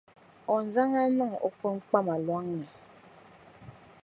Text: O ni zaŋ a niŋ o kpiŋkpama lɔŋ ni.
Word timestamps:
O 0.53 0.55
ni 0.63 0.67
zaŋ 0.73 0.91
a 1.01 1.03
niŋ 1.17 1.31
o 1.45 1.47
kpiŋkpama 1.57 2.15
lɔŋ 2.25 2.43
ni. 2.57 2.65